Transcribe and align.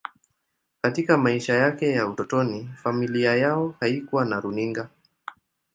Katika 0.81 1.17
maisha 1.17 1.53
yake 1.53 1.91
ya 1.91 2.07
utotoni, 2.07 2.69
familia 2.75 3.35
yao 3.35 3.75
haikuwa 3.79 4.25
na 4.25 4.39
runinga. 4.39 4.89